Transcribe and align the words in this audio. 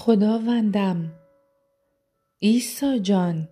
خداوندم. 0.00 1.12
عیسی 2.42 3.00
جان 3.00 3.48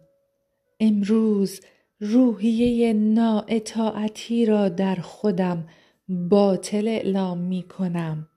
امروز 0.80 1.60
روحیه 2.00 2.92
نااطاعتی 2.92 4.46
را 4.46 4.68
در 4.68 4.94
خودم 4.94 5.68
باطل 6.08 6.88
اعلام 6.88 7.38
می 7.38 7.62
کنم 7.62 8.28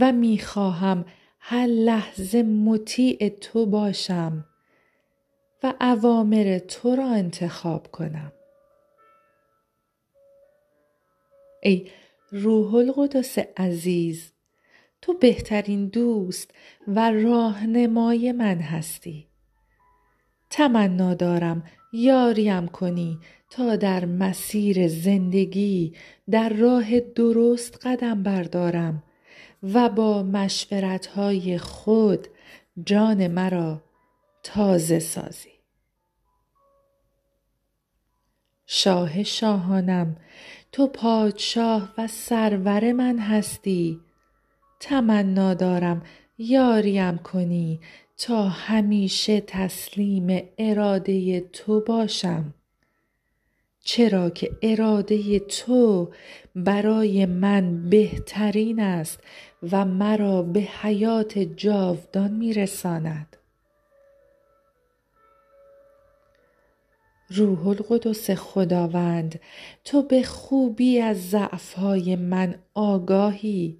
و 0.00 0.12
می 0.12 0.38
خواهم 0.38 1.04
هر 1.40 1.66
لحظه 1.66 2.42
مطیع 2.42 3.28
تو 3.28 3.66
باشم 3.66 4.44
و 5.62 5.74
اوامر 5.80 6.58
تو 6.58 6.94
را 6.96 7.06
انتخاب 7.06 7.90
کنم. 7.90 8.32
ای 11.62 11.90
روح 12.32 12.74
القدس 12.74 13.38
عزیز 13.38 14.32
تو 15.02 15.12
بهترین 15.12 15.86
دوست 15.86 16.50
و 16.88 17.10
راهنمای 17.10 18.32
من 18.32 18.58
هستی. 18.60 19.26
تمنا 20.50 21.14
دارم 21.14 21.62
یاریم 21.92 22.68
کنی 22.68 23.18
تا 23.50 23.76
در 23.76 24.04
مسیر 24.04 24.88
زندگی 24.88 25.94
در 26.30 26.48
راه 26.48 27.00
درست 27.00 27.86
قدم 27.86 28.22
بردارم 28.22 29.02
و 29.62 29.88
با 29.88 30.22
مشورت 30.22 31.06
های 31.06 31.58
خود 31.58 32.28
جان 32.84 33.26
مرا 33.26 33.82
تازه 34.42 34.98
سازی. 34.98 35.50
شاه 38.66 39.22
شاهانم 39.22 40.16
تو 40.72 40.86
پادشاه 40.86 41.94
و 41.98 42.06
سرور 42.06 42.92
من 42.92 43.18
هستی. 43.18 44.00
تمنا 44.80 45.54
دارم 45.54 46.02
یاریم 46.38 47.18
کنی 47.18 47.80
تا 48.18 48.48
همیشه 48.48 49.40
تسلیم 49.40 50.42
اراده 50.58 51.40
تو 51.40 51.80
باشم. 51.80 52.54
چرا 53.84 54.30
که 54.30 54.50
اراده 54.62 55.38
تو 55.38 56.10
برای 56.54 57.26
من 57.26 57.90
بهترین 57.90 58.80
است 58.80 59.20
و 59.72 59.84
مرا 59.84 60.42
به 60.42 60.60
حیات 60.60 61.38
جاودان 61.38 62.30
می 62.30 62.52
رساند 62.52 63.36
روح 67.30 67.68
القدس 67.68 68.30
خداوند 68.30 69.40
تو 69.84 70.02
به 70.02 70.22
خوبی 70.22 71.00
از 71.00 71.30
ضعفهای 71.30 72.16
من 72.16 72.54
آگاهی. 72.74 73.79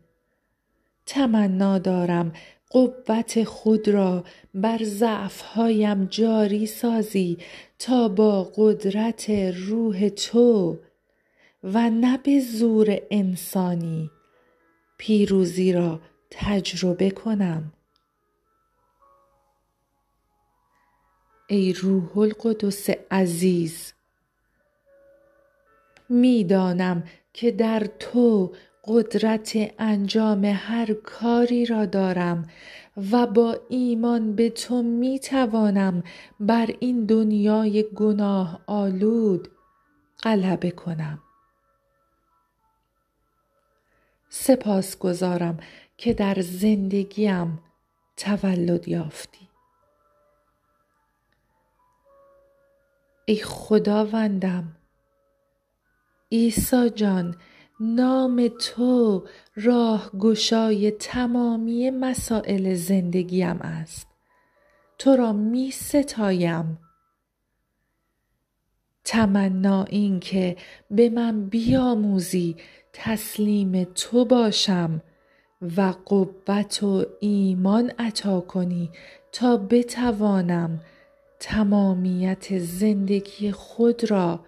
تمنا 1.10 1.78
دارم 1.78 2.32
قوت 2.70 3.44
خود 3.44 3.88
را 3.88 4.24
بر 4.54 4.78
ضعفهایم 4.82 6.04
جاری 6.04 6.66
سازی 6.66 7.38
تا 7.78 8.08
با 8.08 8.52
قدرت 8.56 9.30
روح 9.30 10.08
تو 10.08 10.78
و 11.64 11.90
نه 11.90 12.18
به 12.18 12.40
زور 12.40 12.98
انسانی. 13.10 14.10
پیروزی 14.98 15.72
را 15.72 16.00
تجربه 16.30 17.10
کنم. 17.10 17.72
ای 21.48 21.72
روح 21.72 22.18
القدس 22.18 22.90
عزیز 23.10 23.92
می 26.08 26.44
دانم 26.44 27.04
که 27.32 27.50
در 27.50 27.86
تو 27.98 28.52
قدرت 28.92 29.52
انجام 29.78 30.44
هر 30.44 30.94
کاری 30.94 31.66
را 31.66 31.86
دارم 31.86 32.48
و 33.12 33.26
با 33.26 33.56
ایمان 33.68 34.36
به 34.36 34.50
تو 34.50 34.82
می 34.82 35.18
توانم 35.18 36.02
بر 36.40 36.70
این 36.80 37.06
دنیای 37.06 37.84
گناه 37.94 38.60
آلود 38.66 39.48
غلبه 40.22 40.70
کنم. 40.70 41.18
سپاس 44.28 44.98
گزارم 44.98 45.56
که 45.96 46.14
در 46.14 46.36
زندگیم 46.40 47.58
تولد 48.16 48.88
یافتی. 48.88 49.48
ای 53.24 53.36
خداوندم 53.36 54.76
عیسی 56.32 56.90
جان 56.90 57.36
نام 57.80 58.50
تو 58.60 59.24
راهگشای 59.56 60.90
تمامی 60.90 61.90
مسائل 61.90 62.74
زندگیم 62.74 63.58
است. 63.60 64.06
تو 64.98 65.16
را 65.16 65.32
می 65.32 65.70
ستایم. 65.70 66.78
تمنا 69.04 69.84
این 69.84 70.20
که 70.20 70.56
به 70.90 71.10
من 71.10 71.48
بیاموزی 71.48 72.56
تسلیم 72.92 73.84
تو 73.84 74.24
باشم 74.24 75.02
و 75.76 75.94
قوت 76.04 76.82
و 76.82 77.04
ایمان 77.20 77.92
عطا 77.98 78.40
کنی 78.40 78.90
تا 79.32 79.56
بتوانم 79.56 80.80
تمامیت 81.40 82.58
زندگی 82.58 83.52
خود 83.52 84.10
را 84.10 84.40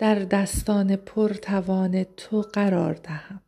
در 0.00 0.14
دستان 0.14 0.96
پرتوان 0.96 2.04
تو 2.04 2.40
قرار 2.40 2.94
دهم. 2.94 3.40